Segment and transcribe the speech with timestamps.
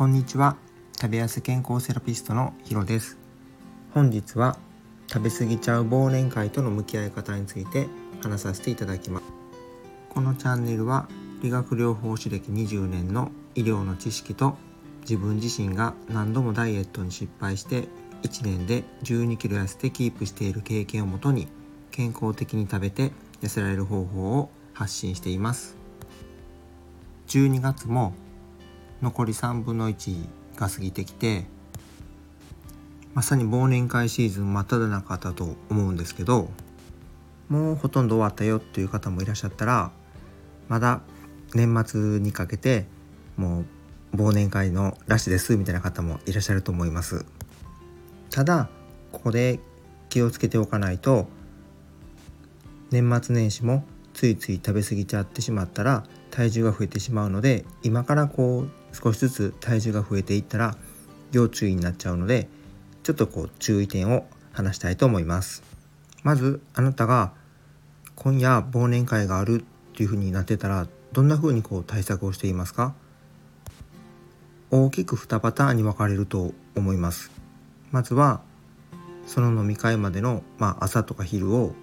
[0.00, 0.56] こんにちは。
[0.98, 3.18] 食べやす健康セラピストのヒロです。
[3.92, 4.56] 本日は
[5.06, 7.86] 食べ過ぎちゃう忘年会との向き合い方について
[8.22, 9.26] 話させていただきます。
[10.08, 11.06] このチャンネルは
[11.42, 14.56] 理学療法士歴20年の医療の知識と
[15.02, 17.86] 自分自身が何度もダイエットに失敗して
[18.22, 21.46] 1年で1 2キロ痩せてキープしている経験をもとに
[21.90, 23.12] 健康的に食べて
[23.42, 25.76] 痩せられる方法を発信しています。
[27.26, 28.14] 12月も
[29.02, 30.16] 残り3分の1
[30.56, 31.46] が過ぎてきて
[33.14, 36.50] まさに忘年会シーズン真っ只中だと思うんですけど
[37.48, 39.90] もうほとんど終わったよっていう方もいらっしゃったら
[40.68, 41.00] まだ
[41.54, 42.86] 年末にかけて
[43.36, 43.64] も
[44.12, 47.24] う忘年会のラッシュですみたいな方もいらっしゃると思います。
[48.30, 48.68] ただ
[49.12, 49.60] ここで
[50.08, 51.28] 気をつけておかないと
[52.90, 60.76] 年末年始もついつい食べ過ぎちゃってしまったら体重が増えてしまうので今からこう少しずつ体重が増えていったら
[61.32, 62.48] 要注意になっちゃうので
[63.02, 65.62] ちょっとこう注意点を話したいと思います。
[66.22, 67.32] まずあなたが
[68.16, 72.94] 今夜忘年会があるっていう風になってたらどんな風にこう対策をしていますか？
[74.70, 77.30] 大きく2パターンに分かれると思います。
[77.90, 78.42] まずは
[79.26, 81.74] その飲み会までの、まあ、朝とか昼を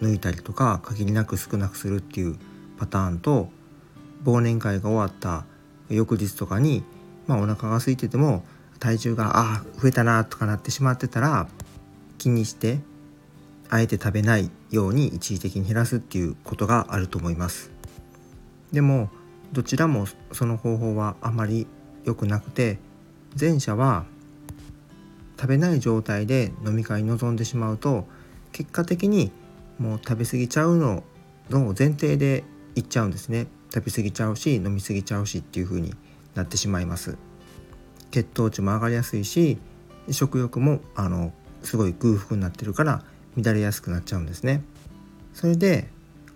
[0.00, 2.38] 抜いたりとか限りなく少なくするっていう
[2.78, 3.48] パターンと
[4.24, 5.44] 忘年会が終わった
[5.88, 6.82] 翌日とかに、
[7.26, 8.44] まあ、お腹が空いてても
[8.78, 11.48] 体重がああ増えたなとかなってしまってたら
[12.18, 12.80] 気にして
[13.68, 17.70] あえて食べないように一時的に減らすっていうことがあると思います。
[18.72, 19.10] でも
[19.52, 21.66] どちらもその方法はあまり
[22.04, 22.78] 良くなくて
[23.38, 24.04] 前者は
[25.40, 28.06] 食べない状態で飲み会に臨んでしまうと
[28.52, 29.30] 結果的に
[29.78, 31.02] もう食べ過ぎちゃうの
[31.50, 33.46] の前提でいっちゃうんですね。
[33.74, 35.92] 食べ過ぎちゃうし飲み過ぎちゃうしっていう風に
[36.36, 37.16] なってしまいます。
[38.12, 39.58] 血糖値も上がりやすいし
[40.10, 41.32] 食欲もあの
[41.64, 43.02] すごい空腹になってるから
[43.36, 44.62] 乱れやすくなっちゃうんですね。
[45.32, 45.88] それで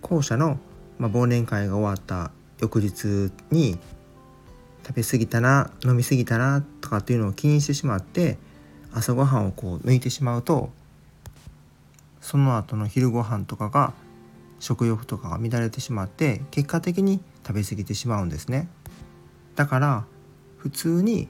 [0.02, 0.58] 後者の、
[0.98, 3.78] まあ、忘年会が終わった翌日に
[4.84, 8.38] 食べ過ぎたな飲み過ぎたなとかっていうのを気にしてしまって
[8.92, 10.70] 朝ごはんをこう抜いてしまうと
[12.20, 13.92] その後の昼ご飯とかが
[14.60, 18.68] 食欲とかが乱れてしまって結果的に食べ過ぎてしまうんですね。
[19.56, 20.04] だから
[20.56, 21.28] 普通に、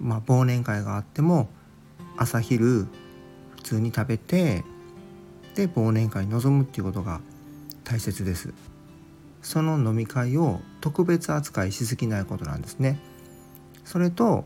[0.00, 1.48] まあ、忘年会があっても
[2.16, 2.86] 朝昼
[3.56, 4.64] 普通に食べて
[5.54, 7.20] で忘年会に臨むっていうことが
[7.84, 8.52] 大切です。
[9.42, 12.98] その飲み会を特別扱いしすぎないことなんですね。
[13.84, 14.44] それと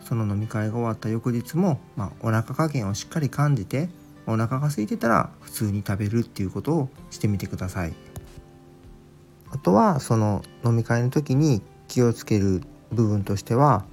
[0.00, 3.90] その飲み会が終わった翌日も、まあ、お腹加減をしっかり感じて
[4.28, 7.94] お腹が空いてたら普通に食べるっていうことをしてみてください
[9.50, 12.62] あとはその飲み会の時に気をつける
[12.92, 13.86] 部分としては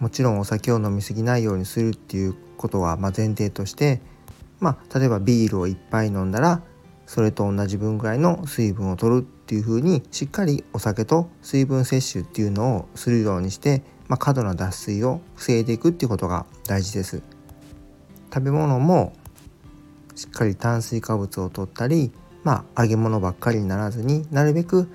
[0.00, 4.00] もちろんお酒を飲み過ぎないようにするっていうことはま前提として
[4.58, 6.62] まあ例えばビールを1杯飲んだら
[7.06, 17.22] それと同じ分ぐらいの水分を取るっていう風にしっかりお酒と水分摂取っていうのをするようにして、まあ、過度な脱水を防いでいくっていうことが大事です。
[18.34, 19.12] 食べ物も
[20.16, 22.10] しっかり炭水化物を取ったり
[22.42, 24.88] まあ揚げ物ばっかりにならずになるべく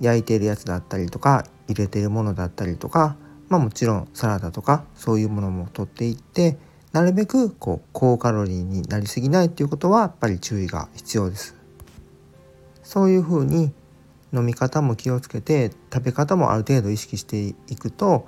[0.00, 3.16] 焼いてるやつだったりとか入れてるものだったりとか
[3.48, 6.56] まあもちろんサラダとかそういうものも取っていって
[6.92, 11.54] なるべくこう高カロリーになりすぎないっていうことはやっぱり注意が必要です。
[12.82, 13.72] そういうふうに
[14.32, 18.26] 飲み方も気をつけて食べ方もある程度意識していくと、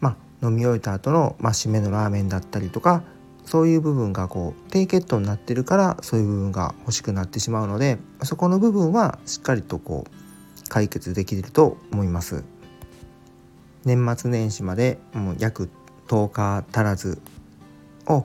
[0.00, 3.04] まあ、飲み終えた後の、まあ、締めのラーメンだったりとか
[3.44, 12.44] そういう部分がこう低血糖になってるからそういう部分が欲しくなってしまうのでそこの部分はしっかりとこう解決できると思います。
[13.84, 15.68] 年末年始までもう約
[16.06, 17.20] 10日足らず
[18.06, 18.24] を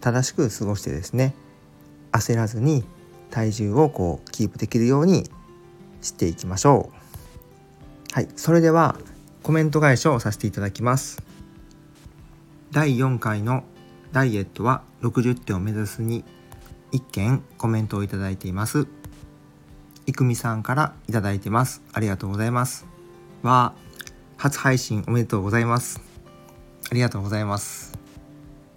[0.00, 1.34] 正しく過ごしてですね
[2.12, 2.84] 焦らずに
[3.30, 5.28] 体重をこうキープできるように
[6.00, 8.14] していきましょう。
[8.14, 8.96] はいそれでは
[9.42, 11.22] コメント返しをさせていただきます。
[12.72, 13.62] 第4回の
[14.12, 16.24] ダイエットは60点を目指すに
[16.92, 18.86] 1件コメントをいただいています。
[20.06, 21.82] いくみさんからいただいてます。
[21.92, 22.86] ありがとうございます。
[23.42, 23.74] は
[24.36, 26.00] 初配信おめでとうございます。
[26.90, 27.98] ありがとうございます。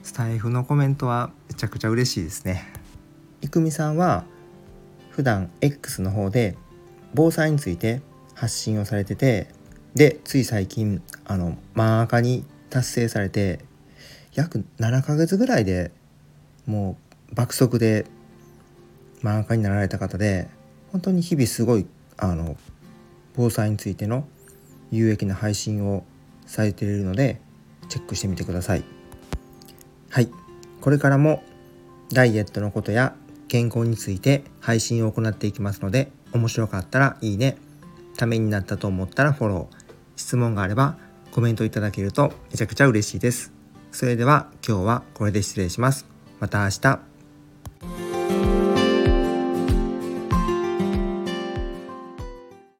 [0.01, 2.73] スタイフのコメントはめちゃくちゃ嬉しいですね。
[3.41, 4.25] いくみさんは
[5.11, 6.57] 普段 X の方で
[7.13, 8.01] 防災について
[8.33, 9.49] 発信をされてて
[9.93, 13.59] でつい最近あの漫画家に達成されて
[14.33, 15.91] 約7ヶ月ぐらいで
[16.65, 16.97] も
[17.31, 18.05] う爆速で
[19.21, 20.47] 漫画家になられた方で
[20.91, 21.85] 本当に日々すごい
[22.17, 22.57] あの
[23.35, 24.27] 防災についての
[24.91, 26.03] 有益な配信を
[26.45, 27.39] されているので
[27.89, 28.83] チェックしてみてください。
[30.09, 30.29] はい。
[30.81, 31.43] これからも
[32.11, 33.13] ダイエットのことや
[33.47, 37.57] 健康について配信を行っていきますので面白かったらいいね。
[38.17, 39.79] ためになったと思ったらフォロー。
[40.15, 40.97] 質問があれば
[41.31, 43.58] コメントいただけるとめちゃくちゃ嬉しいです。
[43.91, 46.05] それでは今日はこれで失礼します。
[46.39, 47.08] また明日。